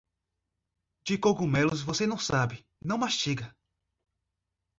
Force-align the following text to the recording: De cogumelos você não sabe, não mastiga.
De 1.05 1.15
cogumelos 1.19 1.83
você 1.83 2.07
não 2.07 2.17
sabe, 2.17 2.65
não 2.81 2.97
mastiga. 2.97 3.55